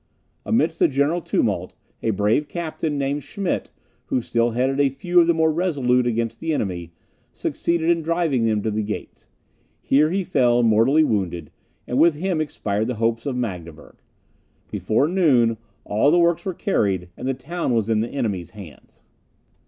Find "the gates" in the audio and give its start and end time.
8.71-9.29